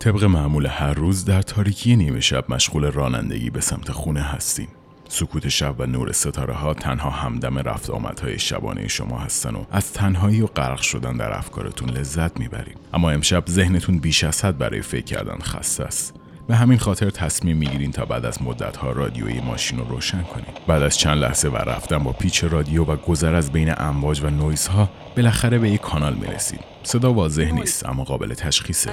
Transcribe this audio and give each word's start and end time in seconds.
طبق 0.00 0.24
معمول 0.24 0.66
هر 0.66 0.92
روز 0.94 1.24
در 1.24 1.42
تاریکی 1.42 1.96
نیمه 1.96 2.20
شب 2.20 2.44
مشغول 2.52 2.90
رانندگی 2.90 3.50
به 3.50 3.60
سمت 3.60 3.92
خونه 3.92 4.20
هستین. 4.20 4.68
سکوت 5.08 5.48
شب 5.48 5.74
و 5.78 5.86
نور 5.86 6.12
ستاره 6.12 6.54
ها 6.54 6.74
تنها 6.74 7.10
همدم 7.10 7.58
رفت 7.58 7.90
آمدهای 7.90 8.38
شبانه 8.38 8.88
شما 8.88 9.18
هستن 9.18 9.54
و 9.54 9.64
از 9.70 9.92
تنهایی 9.92 10.40
و 10.40 10.46
غرق 10.46 10.80
شدن 10.80 11.16
در 11.16 11.32
افکارتون 11.32 11.90
لذت 11.90 12.40
می‌بریم. 12.40 12.76
اما 12.94 13.10
امشب 13.10 13.44
ذهنتون 13.48 13.98
بیش 13.98 14.24
از 14.24 14.44
حد 14.44 14.58
برای 14.58 14.82
فکر 14.82 15.04
کردن 15.04 15.38
خسته 15.38 15.84
است. 15.84 16.14
به 16.48 16.56
همین 16.56 16.78
خاطر 16.78 17.10
تصمیم 17.10 17.56
می‌گیرین 17.56 17.92
تا 17.92 18.04
بعد 18.04 18.24
از 18.24 18.42
مدتها 18.42 18.92
رادیوی 18.92 19.40
ماشین 19.40 19.78
رو 19.78 19.84
روشن 19.84 20.22
کنید 20.22 20.66
بعد 20.66 20.82
از 20.82 20.98
چند 20.98 21.18
لحظه 21.18 21.48
و 21.48 21.56
رفتن 21.56 21.98
با 21.98 22.12
پیچ 22.12 22.44
رادیو 22.44 22.84
و 22.84 22.96
گذر 22.96 23.34
از 23.34 23.52
بین 23.52 23.74
امواج 23.76 24.22
و 24.22 24.30
نویزها 24.30 24.88
بالاخره 25.18 25.58
به 25.58 25.70
یک 25.70 25.80
کانال 25.80 26.14
می‌رسید 26.14 26.60
صدا 26.82 27.12
واضح 27.12 27.50
نیست 27.50 27.86
اما 27.86 28.04
قابل 28.04 28.34
تشخیصه. 28.34 28.90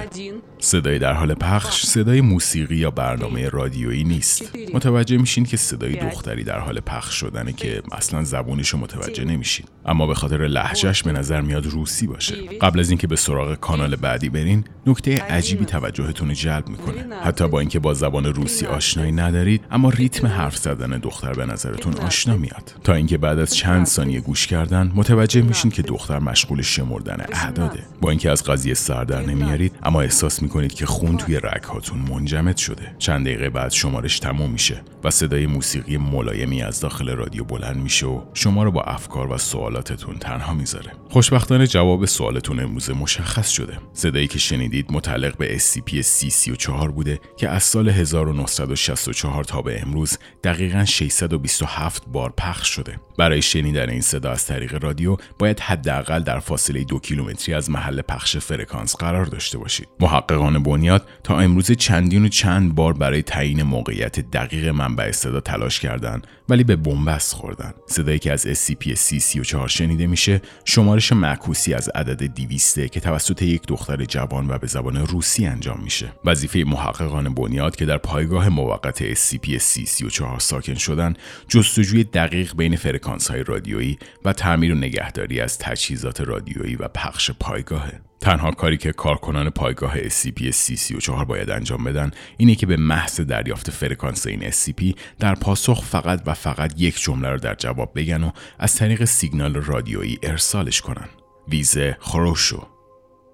صدای 0.58 0.98
در 0.98 1.12
حال 1.12 1.34
پخش 1.34 1.86
صدای 1.86 2.20
موسیقی 2.20 2.76
یا 2.76 2.90
برنامه 2.90 3.48
رادیویی 3.48 4.04
نیست. 4.04 4.56
متوجه 4.74 5.16
میشین 5.16 5.44
که 5.44 5.56
صدای 5.56 5.96
دختری 5.96 6.44
در 6.44 6.58
حال 6.58 6.80
پخش 6.80 7.14
شدنه 7.14 7.52
که 7.52 7.82
اصلا 7.92 8.24
زبونش 8.24 8.68
رو 8.68 8.78
متوجه 8.78 9.24
نمیشین. 9.24 9.66
اما 9.86 10.06
به 10.06 10.14
خاطر 10.14 10.46
لحجهش 10.46 11.02
به 11.02 11.12
نظر 11.12 11.40
میاد 11.40 11.66
روسی 11.66 12.06
باشه. 12.06 12.34
قبل 12.60 12.80
از 12.80 12.90
اینکه 12.90 13.06
به 13.06 13.16
سراغ 13.16 13.54
کانال 13.54 13.96
بعدی 13.96 14.28
برین 14.28 14.64
نکته 14.86 15.22
عجیبی 15.22 15.64
توجهتون 15.64 16.34
جلب 16.34 16.68
می‌کنه. 16.68 17.16
حتی 17.24 17.48
با 17.48 17.60
اینکه 17.60 17.78
با 17.78 17.94
زبان 17.94 18.24
روسی 18.24 18.66
آشنایی 18.66 19.12
ندارید 19.12 19.64
اما 19.70 19.90
ریتم 19.90 20.26
حرف 20.26 20.56
زدن 20.56 20.98
دختر 20.98 21.32
به 21.32 21.46
نظرتون 21.46 21.94
آشنا 21.94 22.36
میاد. 22.36 22.74
تا 22.84 22.94
اینکه 22.94 23.18
بعد 23.18 23.38
از 23.38 23.54
چند 23.54 23.86
ثانیه 23.86 24.20
گوش 24.20 24.46
کردن 24.46 24.92
متوجه 24.94 25.42
میشین 25.42 25.70
که 25.70 25.82
دختر 25.82 26.15
مشغول 26.18 26.62
شمردن 26.62 27.26
اعداده. 27.32 27.82
با 28.00 28.10
اینکه 28.10 28.30
از 28.30 28.44
قضیه 28.44 28.74
سر 28.74 29.04
در 29.04 29.22
نمیارید 29.22 29.72
اما 29.82 30.00
احساس 30.00 30.42
می‌کنید 30.42 30.74
که 30.74 30.86
خون 30.86 31.16
توی 31.16 31.36
رگهاتون 31.36 31.98
منجمد 31.98 32.56
شده. 32.56 32.94
چند 32.98 33.26
دقیقه 33.26 33.50
بعد 33.50 33.70
شمارش 33.70 34.18
تموم 34.18 34.50
میشه 34.50 34.82
و 35.04 35.10
صدای 35.10 35.46
موسیقی 35.46 35.96
ملایمی 35.96 36.62
از 36.62 36.80
داخل 36.80 37.10
رادیو 37.10 37.44
بلند 37.44 37.76
میشه 37.76 38.06
و 38.06 38.20
شما 38.34 38.64
رو 38.64 38.70
با 38.70 38.82
افکار 38.82 39.32
و 39.32 39.38
سوالاتتون 39.38 40.18
تنها 40.18 40.54
می‌ذاره. 40.54 40.92
خوشبختانه 41.10 41.66
جواب 41.66 42.04
سوالتون 42.04 42.60
امروز 42.60 42.90
مشخص 42.90 43.48
شده. 43.48 43.78
صدایی 43.92 44.26
که 44.26 44.38
شنیدید 44.38 44.92
متعلق 44.92 45.36
به 45.36 45.58
SCP-C34 45.58 46.88
بوده 46.88 47.20
که 47.36 47.48
از 47.48 47.62
سال 47.62 47.88
1964 47.88 49.44
تا 49.44 49.62
به 49.62 49.82
امروز 49.82 50.18
دقیقا 50.44 50.84
627 50.84 52.02
بار 52.12 52.34
پخش 52.38 52.68
شده. 52.68 53.00
برای 53.18 53.42
شنیدن 53.42 53.90
این 53.90 54.00
صدا 54.00 54.30
از 54.30 54.46
طریق 54.46 54.84
رادیو 54.84 55.16
باید 55.38 55.60
حداقل 55.60 56.05
در 56.06 56.38
فاصله 56.38 56.84
دو 56.84 56.98
کیلومتری 56.98 57.54
از 57.54 57.70
محل 57.70 58.02
پخش 58.02 58.36
فرکانس 58.36 58.96
قرار 58.96 59.24
داشته 59.24 59.58
باشید. 59.58 59.88
محققان 60.00 60.62
بنیاد 60.62 61.08
تا 61.24 61.38
امروز 61.38 61.72
چندین 61.72 62.24
و 62.24 62.28
چند 62.28 62.74
بار 62.74 62.92
برای 62.92 63.22
تعیین 63.22 63.62
موقعیت 63.62 64.20
دقیق 64.20 64.68
منبع 64.68 65.10
صدا 65.10 65.40
تلاش 65.40 65.80
کردند 65.80 66.26
ولی 66.48 66.64
به 66.64 66.76
بنبست 66.76 67.34
خوردن. 67.34 67.72
صدایی 67.86 68.18
که 68.18 68.32
از 68.32 68.46
SCP-C34 68.46 69.66
شنیده 69.66 70.06
میشه 70.06 70.42
شمارش 70.64 71.12
معکوسی 71.12 71.74
از 71.74 71.88
عدد 71.88 72.22
200 72.22 72.86
که 72.86 73.00
توسط 73.00 73.42
یک 73.42 73.62
دختر 73.68 74.04
جوان 74.04 74.50
و 74.50 74.58
به 74.58 74.66
زبان 74.66 74.96
روسی 74.96 75.46
انجام 75.46 75.80
میشه. 75.82 76.12
وظیفه 76.24 76.64
محققان 76.66 77.34
بنیاد 77.34 77.76
که 77.76 77.86
در 77.86 77.98
پایگاه 77.98 78.48
موقت 78.48 79.14
SCP-C34 79.14 80.38
ساکن 80.38 80.74
شدن 80.74 81.14
جستجوی 81.48 82.04
دقیق 82.04 82.56
بین 82.56 82.76
فرکانس 82.76 83.30
های 83.30 83.44
رادیویی 83.44 83.98
و 84.24 84.32
تعمیر 84.32 84.72
و 84.72 84.74
نگهداری 84.74 85.40
از 85.40 85.58
تجهیزات 85.58 85.85
رادیویی 86.20 86.76
و 86.76 86.88
پخش 86.88 87.30
پایگاهه 87.30 88.00
تنها 88.20 88.50
کاری 88.50 88.76
که 88.76 88.92
کارکنان 88.92 89.50
پایگاه 89.50 90.08
SCP-C34 90.08 91.24
باید 91.24 91.50
انجام 91.50 91.84
بدن 91.84 92.10
اینه 92.36 92.54
که 92.54 92.66
به 92.66 92.76
محض 92.76 93.20
دریافت 93.20 93.70
فرکانس 93.70 94.26
این 94.26 94.50
SCP 94.50 94.98
در 95.18 95.34
پاسخ 95.34 95.84
فقط 95.84 96.22
و 96.26 96.34
فقط 96.34 96.74
یک 96.76 97.02
جمله 97.02 97.30
رو 97.30 97.38
در 97.38 97.54
جواب 97.54 97.92
بگن 97.94 98.24
و 98.24 98.30
از 98.58 98.76
طریق 98.76 99.04
سیگنال 99.04 99.54
رادیویی 99.54 100.18
ارسالش 100.22 100.80
کنن. 100.80 101.08
ویزه 101.48 101.96
خروشو 102.00 102.66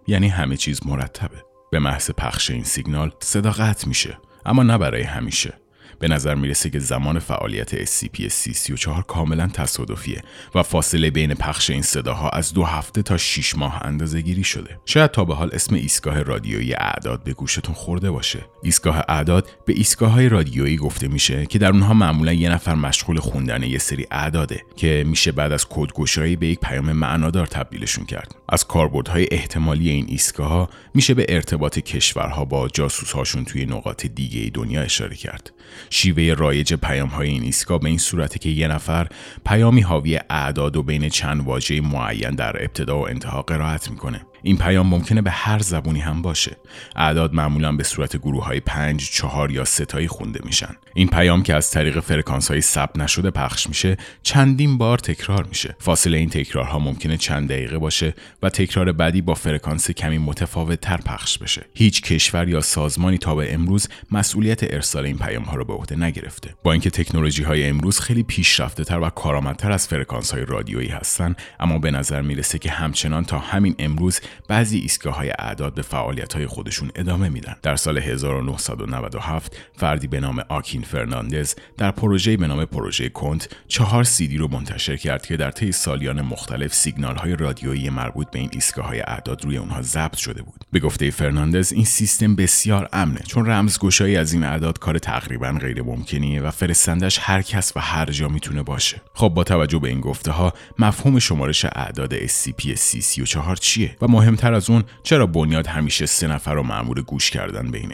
یعنی 0.07 0.29
همه 0.29 0.57
چیز 0.57 0.87
مرتبه. 0.87 1.45
به 1.71 1.79
محض 1.79 2.11
پخش 2.11 2.51
این 2.51 2.65
سیگنال 2.65 3.13
صدا 3.21 3.51
قطع 3.51 3.89
میشه 3.89 4.19
اما 4.47 4.63
نه 4.63 4.79
برای 4.79 5.03
همیشه. 5.03 5.62
به 6.03 6.09
نظر 6.09 6.35
می‌رسه 6.35 6.71
که 6.71 6.79
زمان 6.79 7.19
فعالیت 7.19 7.85
SCP-C34 7.85 9.07
کاملا 9.09 9.47
تصادفیه 9.47 10.23
و 10.55 10.63
فاصله 10.63 11.11
بین 11.11 11.35
پخش 11.35 11.71
این 11.71 11.83
صداها 11.83 12.29
از 12.29 12.55
دو 12.55 12.65
هفته 12.65 13.03
تا 13.03 13.17
6 13.17 13.57
ماه 13.57 13.81
اندازه 13.85 14.21
گیری 14.21 14.45
شده. 14.45 14.79
شاید 14.85 15.11
تا 15.11 15.25
به 15.25 15.35
حال 15.35 15.51
اسم 15.53 15.75
ایستگاه 15.75 16.23
رادیویی 16.23 16.75
اعداد 16.75 17.25
به 17.25 17.33
گوشتون 17.33 17.75
خورده 17.75 18.11
باشه. 18.11 18.45
ایستگاه 18.63 19.05
اعداد 19.09 19.51
به 19.67 19.73
ایستگاه 19.73 20.11
های 20.11 20.29
رادیویی 20.29 20.77
گفته 20.77 21.09
میشه 21.09 21.47
که 21.47 21.59
در 21.59 21.71
اونها 21.71 21.95
معمولا 21.95 22.33
یه 22.33 22.49
نفر 22.49 22.75
مشغول 22.75 23.21
خوندن 23.21 23.63
یه 23.63 23.79
سری 23.79 24.07
اعداده 24.11 24.63
که 24.77 25.05
میشه 25.07 25.33
بعد 25.33 25.53
از 25.53 25.67
کدگشایی 25.69 26.37
به 26.37 26.47
یک 26.47 26.61
پیام 26.61 26.93
معنادار 26.93 27.47
تبدیلشون 27.47 28.05
کرد. 28.05 28.35
از 28.49 28.67
کاربردهای 28.67 29.29
احتمالی 29.31 29.91
این 29.91 30.07
ایستگاه 30.09 30.69
میشه 30.95 31.15
به 31.15 31.27
ارتباط 31.29 31.79
کشورها 31.79 32.45
با 32.45 32.69
جاسوسهاشون 32.69 33.45
توی 33.45 33.67
نقاط 33.67 34.07
دیگه 34.07 34.51
دنیا 34.55 34.83
اشاره 34.83 35.17
کرد. 35.17 35.53
شیوه 35.95 36.35
رایج 36.35 36.75
پیام 36.75 37.09
های 37.09 37.29
این 37.29 37.43
ایستگاه 37.43 37.81
به 37.81 37.89
این 37.89 37.99
صورته 37.99 38.39
که 38.39 38.49
یه 38.49 38.69
نفر 38.69 39.07
پیامی 39.47 39.81
حاوی 39.81 40.21
اعداد 40.31 40.77
و 40.77 40.83
بین 40.83 41.09
چند 41.09 41.47
واژه 41.47 41.81
معین 41.81 42.31
در 42.31 42.63
ابتدا 42.63 42.99
و 42.99 43.09
انتها 43.09 43.43
قرائت 43.43 43.91
می‌کنه. 43.91 44.27
این 44.43 44.57
پیام 44.57 44.87
ممکنه 44.87 45.23
به 45.23 45.31
هر 45.31 45.59
زبونی 45.59 46.01
هم 46.01 46.23
باشه. 46.23 46.57
اعداد 46.97 47.35
معمولا 47.35 47.73
به 47.73 47.85
صورت 47.85 48.17
گروه 48.17 48.45
های 48.45 48.61
پنج، 48.61 49.11
چهار 49.11 49.51
یا 49.51 49.65
ستایی 49.65 50.09
خونده 50.09 50.41
میشن. 50.45 50.77
این 50.95 51.09
پیام 51.09 51.43
که 51.43 51.55
از 51.55 51.71
طریق 51.71 52.01
فرکانس 52.01 52.51
های 52.51 52.61
ثبت 52.61 52.99
نشده 52.99 53.31
پخش 53.31 53.69
میشه 53.69 53.97
چندین 54.23 54.79
بار 54.79 54.99
تکرار 54.99 55.45
میشه. 55.45 55.77
فاصله 55.79 56.19
این 56.19 56.29
تکرارها 56.29 56.79
ممکنه 56.79 57.17
چند 57.17 57.49
دقیقه 57.49 57.79
باشه 57.79 58.15
و 58.43 58.51
تکرار 58.51 58.93
بعدی 58.93 59.21
با 59.21 59.35
فرکانس 59.35 59.91
کمی 59.91 60.19
متفاوت 60.19 60.81
تر 60.81 60.97
پخش 60.97 61.39
بشه. 61.39 61.63
هیچ 61.75 62.03
کشور 62.03 62.49
یا 62.49 62.61
سازمانی 62.61 63.19
تا 63.19 63.35
به 63.35 63.55
امروز 63.55 63.89
مسئولیت 64.11 64.75
ارسال 64.75 65.07
این 65.07 65.19
پیام 65.19 65.43
ها 65.43 65.57
رو 65.57 65.65
به 65.65 65.73
عهده 65.73 65.97
نگرفته. 65.97 66.55
با 66.63 66.73
اینکه 66.73 66.91
تکنولوژی 66.91 67.43
های 67.43 67.69
امروز 67.69 68.01
خیلی 68.01 68.23
پیشرفته 68.23 68.85
تر 68.85 68.99
و 68.99 69.11
کارآمدتر 69.11 69.73
از 69.73 69.89
فرکانس 69.89 70.35
های 70.35 70.45
رادیویی 70.45 70.89
هستن 70.89 71.35
اما 71.61 71.79
به 71.79 71.91
نظر 71.91 72.23
می‌رسه 72.23 72.59
که 72.59 72.71
همچنان 72.71 73.25
تا 73.25 73.39
همین 73.39 73.75
امروز 73.79 74.21
بعضی 74.49 74.79
ایستگاه 74.79 75.17
های 75.17 75.31
اعداد 75.39 75.75
به 75.75 75.83
فعالیت 75.83 76.33
های 76.33 76.47
خودشون 76.47 76.91
ادامه 76.95 77.29
میدن. 77.29 77.57
در 77.63 77.77
سال 77.77 77.99
1997 77.99 79.57
فردی 79.77 80.07
به 80.07 80.21
نام 80.21 80.45
آکین 80.49 80.83
فرناندز 80.83 81.55
در 81.77 81.91
پروژه‌ای 81.91 82.37
به 82.37 82.47
نام 82.47 82.65
پروژه 82.65 83.09
Conet 83.09 83.49
چهار 83.69 84.05
سی‌دی 84.05 84.37
رو 84.37 84.49
منتشر 84.49 84.97
کرد 84.97 85.27
که 85.27 85.37
در 85.37 85.51
طی 85.51 85.73
سالیان 85.73 86.23
مختلف 86.23 86.75
سیگنال 86.75 87.17
های 87.17 87.37
رادیویی 87.37 87.91
مربوط 87.91 88.31
به 88.31 88.39
این 88.39 88.51
ایستگاه 88.53 88.87
های 88.87 89.01
اعداد 89.01 89.45
روی 89.45 89.57
اونها 89.57 89.83
ضبط 89.83 90.17
شده 90.17 90.43
بود. 90.43 90.65
به 90.73 90.81
گفته 90.81 91.11
فرناندز 91.11 91.73
این 91.73 91.85
سیستم 91.85 92.37
بسیار 92.37 92.89
امنه. 92.93 93.21
چون 93.29 93.47
رمزگشایی 93.47 94.17
از 94.17 94.33
این 94.33 94.45
اعداد 94.45 94.79
کار 94.79 94.99
تقریبا 94.99 95.53
غیر 95.61 95.83
ممکنیه 95.83 96.43
و 96.43 96.51
فرستنده‌اش 96.51 97.19
هر 97.21 97.43
کس 97.43 97.73
و 97.77 97.81
هر 97.81 98.07
جا 98.07 98.29
می‌تونه 98.29 98.63
باشه. 98.63 99.01
خب 99.15 99.29
با 99.29 99.45
توجه 99.45 99.79
به 99.79 99.89
این 99.89 100.01
گفته 100.01 100.31
ها 100.31 100.53
مفهوم 100.79 101.19
شمارش 101.19 101.65
اعداد 101.65 102.27
SCP-C34 102.27 103.59
چیه؟ 103.61 103.97
و 104.01 104.09
مهمتر 104.23 104.55
از 104.55 104.71
اون 104.71 104.85
چرا 105.03 105.27
بنیاد 105.27 105.67
همیشه 105.67 106.07
سه 106.07 106.27
نفر 106.27 106.55
رو 106.55 106.63
مأمور 106.63 107.03
گوش 107.03 107.31
کردن 107.31 107.71
به 107.71 107.79
این 107.79 107.93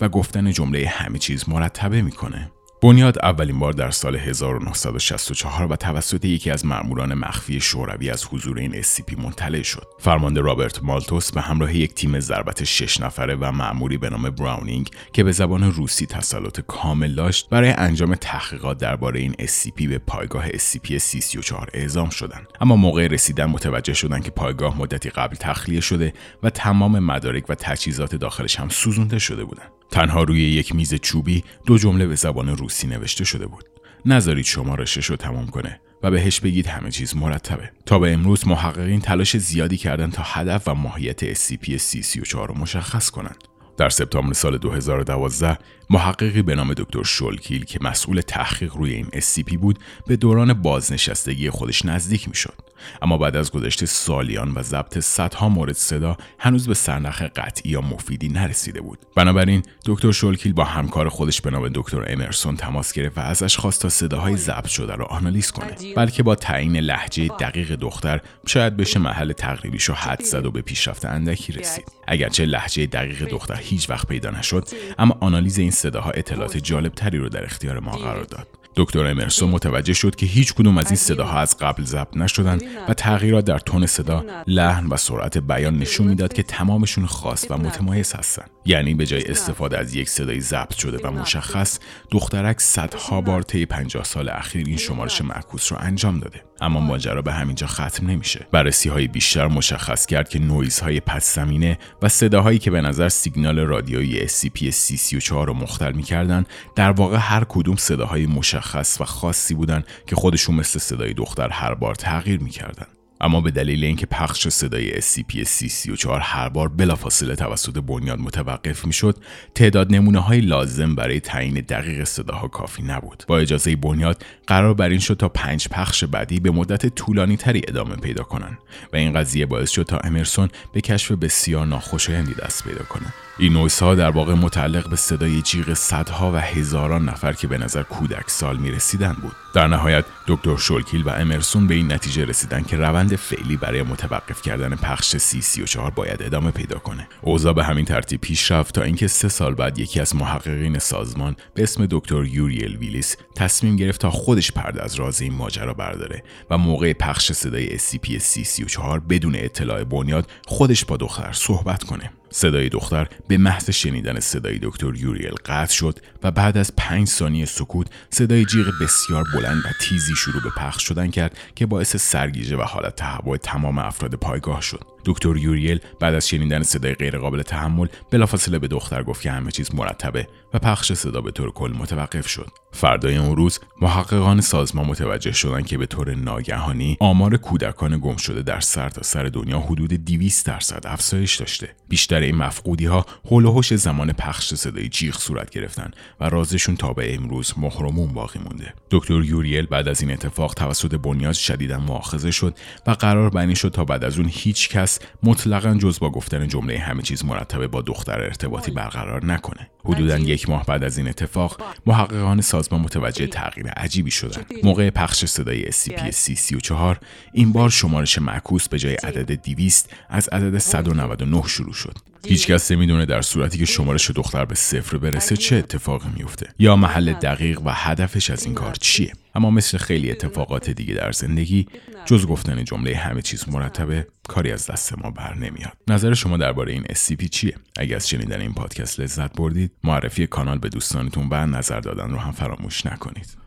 و 0.00 0.08
گفتن 0.08 0.50
جمله 0.50 0.88
همه 0.88 1.18
چیز 1.18 1.48
مرتبه 1.48 2.02
می‌کنه؟ 2.02 2.50
بنیاد 2.84 3.18
اولین 3.22 3.58
بار 3.58 3.72
در 3.72 3.90
سال 3.90 4.16
1964 4.16 5.72
و 5.72 5.76
توسط 5.76 6.24
یکی 6.24 6.50
از 6.50 6.66
مأموران 6.66 7.14
مخفی 7.14 7.60
شوروی 7.60 8.10
از 8.10 8.24
حضور 8.24 8.58
این 8.58 8.82
SCP 8.82 9.18
مطلع 9.18 9.62
شد. 9.62 9.86
فرمانده 9.98 10.40
رابرت 10.40 10.82
مالتوس 10.82 11.32
به 11.32 11.40
همراه 11.40 11.76
یک 11.76 11.94
تیم 11.94 12.20
ضربت 12.20 12.64
شش 12.64 13.00
نفره 13.00 13.34
و 13.34 13.52
مأموری 13.52 13.96
به 13.96 14.10
نام 14.10 14.30
براونینگ 14.30 14.90
که 15.12 15.24
به 15.24 15.32
زبان 15.32 15.72
روسی 15.72 16.06
تسلط 16.06 16.60
کامل 16.60 17.14
داشت 17.14 17.48
برای 17.50 17.70
انجام 17.70 18.14
تحقیقات 18.14 18.78
درباره 18.78 19.20
این 19.20 19.32
SCP 19.32 19.88
به 19.88 19.98
پایگاه 19.98 20.48
SCP-C34 20.48 21.68
اعزام 21.74 22.10
شدند. 22.10 22.46
اما 22.60 22.76
موقع 22.76 23.06
رسیدن 23.06 23.44
متوجه 23.44 23.94
شدند 23.94 24.24
که 24.24 24.30
پایگاه 24.30 24.78
مدتی 24.78 25.10
قبل 25.10 25.36
تخلیه 25.36 25.80
شده 25.80 26.12
و 26.42 26.50
تمام 26.50 26.98
مدارک 26.98 27.50
و 27.50 27.54
تجهیزات 27.54 28.14
داخلش 28.14 28.60
هم 28.60 28.68
سوزونده 28.68 29.18
شده 29.18 29.44
بودند. 29.44 29.70
تنها 29.94 30.22
روی 30.22 30.40
یک 30.40 30.74
میز 30.74 30.94
چوبی 30.94 31.44
دو 31.66 31.78
جمله 31.78 32.06
به 32.06 32.14
زبان 32.14 32.48
روسی 32.48 32.86
نوشته 32.86 33.24
شده 33.24 33.46
بود. 33.46 33.64
نذارید 34.06 34.44
شمارشش 34.44 35.06
رو 35.06 35.16
تمام 35.16 35.46
کنه 35.46 35.80
و 36.02 36.10
بهش 36.10 36.40
بگید 36.40 36.66
همه 36.66 36.90
چیز 36.90 37.16
مرتبه. 37.16 37.70
تا 37.86 37.98
به 37.98 38.12
امروز 38.12 38.46
محققین 38.46 39.00
تلاش 39.00 39.36
زیادی 39.36 39.76
کردن 39.76 40.10
تا 40.10 40.22
هدف 40.26 40.68
و 40.68 40.74
ماهیت 40.74 41.34
SCP-C34 41.34 42.32
رو 42.32 42.58
مشخص 42.58 43.10
کنند. 43.10 43.44
در 43.76 43.88
سپتامبر 43.88 44.32
سال 44.32 44.58
2012 44.58 45.58
محققی 45.90 46.42
به 46.42 46.54
نام 46.54 46.74
دکتر 46.74 47.02
شولکیل 47.02 47.64
که 47.64 47.78
مسئول 47.82 48.20
تحقیق 48.20 48.74
روی 48.76 48.92
این 48.92 49.06
SCP 49.06 49.56
بود 49.56 49.78
به 50.06 50.16
دوران 50.16 50.52
بازنشستگی 50.52 51.50
خودش 51.50 51.84
نزدیک 51.84 52.28
می‌شد 52.28 52.54
اما 53.02 53.18
بعد 53.18 53.36
از 53.36 53.50
گذشت 53.50 53.84
سالیان 53.84 54.52
و 54.54 54.62
ضبط 54.62 54.98
صدها 54.98 55.48
مورد 55.48 55.74
صدا 55.74 56.16
هنوز 56.38 56.68
به 56.68 56.74
سرنخ 56.74 57.22
قطعی 57.22 57.70
یا 57.70 57.80
مفیدی 57.80 58.28
نرسیده 58.28 58.80
بود. 58.80 58.98
بنابراین 59.16 59.62
دکتر 59.86 60.12
شولکیل 60.12 60.52
با 60.52 60.64
همکار 60.64 61.08
خودش 61.08 61.40
به 61.40 61.50
نام 61.50 61.68
دکتر 61.74 62.04
امرسون 62.06 62.56
تماس 62.56 62.92
گرفت 62.92 63.18
و 63.18 63.20
ازش 63.20 63.56
خواست 63.56 63.82
تا 63.82 63.88
صداهای 63.88 64.36
ضبط 64.36 64.66
شده 64.66 64.94
را 64.94 65.04
آنالیز 65.04 65.50
کنه. 65.50 65.94
بلکه 65.96 66.22
با 66.22 66.34
تعیین 66.34 66.76
لحجه 66.76 67.28
دقیق 67.28 67.74
دختر 67.74 68.20
شاید 68.46 68.76
بشه 68.76 68.98
محل 68.98 69.32
تقریبیشو 69.32 69.94
حد 69.94 70.22
زد 70.22 70.46
و 70.46 70.50
به 70.50 70.62
پیشرفت 70.62 71.04
اندکی 71.04 71.52
رسید. 71.52 71.84
اگرچه 72.08 72.44
لحجه 72.44 72.86
دقیق 72.86 73.24
دختر 73.24 73.56
هیچ 73.56 73.90
وقت 73.90 74.08
پیدا 74.08 74.30
نشد 74.30 74.68
اما 74.98 75.16
آنالیز 75.20 75.58
این 75.58 75.70
صداها 75.70 76.10
اطلاعات 76.10 76.56
جالب 76.56 76.92
تری 76.92 77.18
رو 77.18 77.28
در 77.28 77.44
اختیار 77.44 77.80
ما 77.80 77.92
قرار 77.92 78.24
داد. 78.24 78.48
دکتر 78.76 79.06
امرسون 79.06 79.50
متوجه 79.50 79.92
شد 79.92 80.16
که 80.16 80.26
هیچ 80.26 80.54
کدوم 80.54 80.78
از 80.78 80.86
این 80.86 80.96
صداها 80.96 81.38
از 81.38 81.58
قبل 81.58 81.84
ضبط 81.84 82.16
نشدن 82.16 82.58
و 82.88 82.94
تغییرات 82.94 83.44
در 83.44 83.58
تون 83.58 83.86
صدا، 83.86 84.24
لحن 84.46 84.86
و 84.86 84.96
سرعت 84.96 85.38
بیان 85.38 85.78
نشون 85.78 86.06
می‌داد 86.06 86.32
که 86.32 86.42
تمامشون 86.42 87.06
خاص 87.06 87.46
و 87.50 87.58
متمایز 87.58 88.12
هستند. 88.12 88.50
یعنی 88.66 88.94
به 88.94 89.06
جای 89.06 89.24
استفاده 89.24 89.78
از 89.78 89.94
یک 89.94 90.08
صدای 90.08 90.40
ضبط 90.40 90.74
شده 90.74 91.08
و 91.08 91.10
مشخص، 91.10 91.78
دخترک 92.10 92.60
صدها 92.60 93.20
بار 93.20 93.42
طی 93.42 93.66
50 93.66 94.04
سال 94.04 94.28
اخیر 94.28 94.66
این 94.66 94.76
شمارش 94.76 95.20
معکوس 95.20 95.72
رو 95.72 95.78
انجام 95.80 96.20
داده. 96.20 96.42
اما 96.60 96.80
ماجرا 96.80 97.22
به 97.22 97.32
همینجا 97.32 97.66
ختم 97.66 98.10
نمیشه. 98.10 98.46
بررسی 98.52 98.88
های 98.88 99.08
بیشتر 99.08 99.46
مشخص 99.46 100.06
کرد 100.06 100.28
که 100.28 100.38
نویز 100.38 100.80
های 100.80 101.00
پس 101.00 101.34
زمینه 101.34 101.78
و 102.02 102.08
صداهایی 102.08 102.58
که 102.58 102.70
به 102.70 102.80
نظر 102.80 103.08
سیگنال 103.08 103.58
رادیویی 103.58 104.28
SCP-C34 104.28 105.28
رو 105.28 105.54
مختل 105.54 105.92
می‌کردن 105.92 106.44
در 106.76 106.90
واقع 106.90 107.16
هر 107.20 107.44
کدوم 107.48 107.76
صداهای 107.76 108.26
مشخص 108.26 109.00
و 109.00 109.04
خاصی 109.04 109.54
بودن 109.54 109.84
که 110.06 110.16
خودشون 110.16 110.54
مثل 110.54 110.78
صدای 110.78 111.14
دختر 111.14 111.48
هر 111.48 111.74
بار 111.74 111.94
تغییر 111.94 112.40
می‌کردن. 112.40 112.86
اما 113.24 113.40
به 113.40 113.50
دلیل 113.50 113.84
اینکه 113.84 114.06
پخش 114.06 114.48
صدای 114.48 115.00
SCP-C34 115.00 116.06
هر 116.20 116.48
بار 116.48 116.68
بلافاصله 116.68 117.36
توسط 117.36 117.78
بنیاد 117.78 118.18
متوقف 118.18 118.84
می‌شد 118.84 119.16
تعداد 119.54 119.94
نمونه 119.94 120.18
های 120.18 120.40
لازم 120.40 120.94
برای 120.94 121.20
تعیین 121.20 121.54
دقیق 121.54 122.04
صداها 122.04 122.48
کافی 122.48 122.82
نبود 122.82 123.24
با 123.26 123.38
اجازه 123.38 123.76
بنیاد 123.76 124.24
قرار 124.46 124.74
بر 124.74 124.88
این 124.88 124.98
شد 124.98 125.14
تا 125.14 125.28
پنج 125.28 125.68
پخش 125.68 126.04
بعدی 126.04 126.40
به 126.40 126.50
مدت 126.50 126.86
طولانی 126.86 127.36
تری 127.36 127.62
ادامه 127.68 127.96
پیدا 127.96 128.24
کنند 128.24 128.58
و 128.92 128.96
این 128.96 129.12
قضیه 129.12 129.46
باعث 129.46 129.70
شد 129.70 129.82
تا 129.82 129.98
امرسون 129.98 130.48
به 130.72 130.80
کشف 130.80 131.12
بسیار 131.12 131.66
ناخوشایندی 131.66 132.34
دست 132.34 132.64
پیدا 132.64 132.84
کنه 132.84 133.06
این 133.38 133.52
نویس 133.52 133.82
ها 133.82 133.94
در 133.94 134.10
واقع 134.10 134.34
متعلق 134.34 134.88
به 134.90 134.96
صدای 134.96 135.42
جیغ 135.42 135.74
صدها 135.74 136.32
و 136.32 136.36
هزاران 136.36 137.04
نفر 137.04 137.32
که 137.32 137.46
به 137.46 137.58
نظر 137.58 137.82
کودک 137.82 138.30
سال 138.30 138.56
می 138.56 138.70
رسیدن 138.70 139.12
بود. 139.22 139.32
در 139.54 139.68
نهایت 139.68 140.04
دکتر 140.26 140.56
شولکیل 140.56 141.02
و 141.02 141.08
امرسون 141.08 141.66
به 141.66 141.74
این 141.74 141.92
نتیجه 141.92 142.24
رسیدن 142.24 142.62
که 142.62 142.76
روند 142.76 143.13
فعلی 143.16 143.56
برای 143.56 143.82
متوقف 143.82 144.42
کردن 144.42 144.76
پخش 144.76 145.16
سی 145.16 145.40
سی 145.40 145.62
و 145.62 145.64
چهار 145.64 145.90
باید 145.90 146.22
ادامه 146.22 146.50
پیدا 146.50 146.78
کنه. 146.78 147.08
اوضاع 147.22 147.52
به 147.52 147.64
همین 147.64 147.84
ترتیب 147.84 148.20
پیش 148.20 148.50
رفت 148.50 148.74
تا 148.74 148.82
اینکه 148.82 149.08
سه 149.08 149.28
سال 149.28 149.54
بعد 149.54 149.78
یکی 149.78 150.00
از 150.00 150.16
محققین 150.16 150.78
سازمان 150.78 151.36
به 151.54 151.62
اسم 151.62 151.86
دکتر 151.90 152.24
یوریل 152.24 152.76
ویلیس 152.76 153.16
تصمیم 153.36 153.76
گرفت 153.76 154.00
تا 154.00 154.10
خودش 154.10 154.52
پرده 154.52 154.82
از 154.82 154.94
راز 154.94 155.20
این 155.20 155.34
ماجرا 155.34 155.74
برداره 155.74 156.22
و 156.50 156.58
موقع 156.58 156.92
پخش 156.92 157.32
صدای 157.32 157.78
SCP 157.78 158.18
334 158.18 159.00
بدون 159.00 159.34
اطلاع 159.36 159.84
بنیاد 159.84 160.30
خودش 160.46 160.84
با 160.84 160.96
دختر 160.96 161.32
صحبت 161.32 161.84
کنه. 161.84 162.10
صدای 162.36 162.68
دختر 162.68 163.08
به 163.28 163.38
محض 163.38 163.70
شنیدن 163.70 164.20
صدای 164.20 164.58
دکتر 164.62 164.94
یوریل 164.96 165.34
قطع 165.46 165.74
شد 165.74 165.98
و 166.22 166.30
بعد 166.30 166.58
از 166.58 166.76
پنج 166.76 167.08
ثانیه 167.08 167.44
سکوت 167.44 167.86
صدای 168.10 168.44
جیغ 168.44 168.72
بسیار 168.80 169.24
بلند 169.34 169.62
و 169.66 169.68
تیزی 169.80 170.16
شروع 170.16 170.42
به 170.42 170.50
پخش 170.56 170.88
شدن 170.88 171.10
کرد 171.10 171.38
که 171.54 171.66
باعث 171.66 171.96
سرگیجه 171.96 172.56
و 172.56 172.62
حالت 172.62 172.96
تهوع 172.96 173.36
تمام 173.36 173.78
افراد 173.78 174.14
پایگاه 174.14 174.60
شد. 174.60 174.84
دکتر 175.04 175.36
یوریل 175.36 175.80
بعد 176.00 176.14
از 176.14 176.28
شنیدن 176.28 176.62
صدای 176.62 176.94
غیرقابل 176.94 177.42
تحمل 177.42 177.86
بلافاصله 178.10 178.58
به 178.58 178.68
دختر 178.68 179.02
گفت 179.02 179.22
که 179.22 179.30
همه 179.30 179.50
چیز 179.50 179.74
مرتبه. 179.74 180.28
و 180.54 180.58
پخش 180.58 180.92
صدا 180.92 181.20
به 181.20 181.30
طور 181.30 181.50
کل 181.50 181.72
متوقف 181.78 182.28
شد. 182.28 182.48
فردای 182.72 183.16
اون 183.16 183.36
روز 183.36 183.60
محققان 183.80 184.40
سازمان 184.40 184.86
متوجه 184.86 185.32
شدند 185.32 185.66
که 185.66 185.78
به 185.78 185.86
طور 185.86 186.14
ناگهانی 186.14 186.96
آمار 187.00 187.36
کودکان 187.36 187.98
گم 187.98 188.16
شده 188.16 188.42
در 188.42 188.60
سرتاسر 188.60 189.22
سر 189.22 189.28
دنیا 189.28 189.60
حدود 189.60 189.92
200 189.92 190.46
درصد 190.46 190.86
افزایش 190.86 191.36
داشته. 191.36 191.68
بیشتر 191.88 192.20
این 192.20 192.36
مفقودی 192.36 192.86
ها 192.86 193.06
حول 193.26 193.44
و 193.44 193.62
زمان 193.62 194.12
پخش 194.12 194.54
صدای 194.54 194.88
جیغ 194.88 195.18
صورت 195.18 195.50
گرفتن 195.50 195.90
و 196.20 196.28
رازشون 196.28 196.76
تا 196.76 196.92
به 196.92 197.14
امروز 197.14 197.52
مهرمون 197.56 198.12
باقی 198.12 198.38
مونده. 198.38 198.74
دکتر 198.90 199.24
یوریل 199.24 199.66
بعد 199.66 199.88
از 199.88 200.00
این 200.00 200.10
اتفاق 200.10 200.54
توسط 200.54 200.94
بنیاد 200.94 201.32
شدیدا 201.32 201.78
مؤاخذه 201.78 202.30
شد 202.30 202.58
و 202.86 202.90
قرار 202.90 203.30
بنی 203.30 203.56
شد 203.56 203.68
تا 203.68 203.84
بعد 203.84 204.04
از 204.04 204.18
اون 204.18 204.30
هیچ 204.32 204.68
کس 204.68 204.98
مطلقا 205.22 205.74
جز 205.74 205.98
با 206.00 206.10
گفتن 206.10 206.48
جمله 206.48 206.78
همه 206.78 207.02
چیز 207.02 207.24
مرتبه 207.24 207.68
با 207.68 207.82
دختر 207.82 208.20
ارتباطی 208.20 208.70
برقرار 208.70 209.24
نکنه. 209.24 209.70
حدودا 209.84 210.18
یک 210.44 210.50
ماه 210.50 210.66
بعد 210.66 210.84
از 210.84 210.98
این 210.98 211.08
اتفاق 211.08 211.62
محققان 211.86 212.40
سازمان 212.40 212.80
متوجه 212.80 213.26
تغییر 213.26 213.68
عجیبی 213.68 214.10
شدند. 214.10 214.52
موقع 214.62 214.90
پخش 214.90 215.24
صدای 215.24 215.64
SCP-C34 215.64 216.96
این 217.32 217.52
بار 217.52 217.70
شمارش 217.70 218.18
معکوس 218.18 218.68
به 218.68 218.78
جای 218.78 218.94
عدد 218.94 219.42
200 219.42 219.90
از 220.08 220.28
عدد 220.28 220.58
199 220.58 221.42
شروع 221.46 221.72
شد. 221.72 221.98
هیچکس 222.26 222.72
نمی‌دونه 222.72 223.06
در 223.06 223.22
صورتی 223.22 223.58
که 223.58 223.64
شمارش 223.64 224.10
دختر 224.10 224.44
به 224.44 224.54
صفر 224.54 224.96
برسه 224.96 225.36
چه 225.36 225.56
اتفاقی 225.56 226.08
میفته 226.16 226.48
یا 226.58 226.76
محل 226.76 227.12
دقیق 227.12 227.60
و 227.60 227.70
هدفش 227.70 228.30
از 228.30 228.44
این 228.44 228.54
کار 228.54 228.74
چیه؟ 228.74 229.12
اما 229.34 229.50
مثل 229.50 229.78
خیلی 229.78 230.10
اتفاقات 230.10 230.70
دیگه 230.70 230.94
در 230.94 231.12
زندگی 231.12 231.66
جز 232.04 232.26
گفتن 232.26 232.64
جمله 232.64 232.96
همه 232.96 233.22
چیز 233.22 233.48
مرتبه 233.48 234.06
کاری 234.28 234.52
از 234.52 234.66
دست 234.66 234.98
ما 234.98 235.10
بر 235.10 235.34
نمیاد. 235.34 235.72
نظر 235.88 236.14
شما 236.14 236.36
درباره 236.36 236.72
این 236.72 236.84
SCP 236.84 237.28
چیه؟ 237.28 237.54
اگر 237.78 237.96
از 237.96 238.08
شنیدن 238.08 238.40
این 238.40 238.54
پادکست 238.54 239.00
لذت 239.00 239.32
بردید 239.36 239.72
معرفی 239.84 240.26
کانال 240.26 240.58
به 240.58 240.68
دوستانتون 240.68 241.28
و 241.30 241.46
نظر 241.46 241.80
دادن 241.80 242.10
رو 242.10 242.18
هم 242.18 242.32
فراموش 242.32 242.86
نکنید. 242.86 243.43